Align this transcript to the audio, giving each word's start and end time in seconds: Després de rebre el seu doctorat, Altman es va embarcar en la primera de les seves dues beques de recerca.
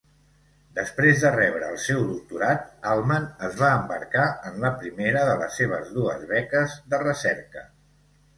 Després 0.77 1.19
de 1.25 1.29
rebre 1.33 1.67
el 1.73 1.75
seu 1.83 1.99
doctorat, 2.07 2.63
Altman 2.93 3.27
es 3.49 3.59
va 3.59 3.69
embarcar 3.83 4.25
en 4.53 4.57
la 4.65 4.73
primera 4.81 5.23
de 5.29 5.37
les 5.43 5.61
seves 5.63 5.93
dues 6.01 6.25
beques 6.33 6.75
de 6.95 7.03
recerca. 7.07 7.67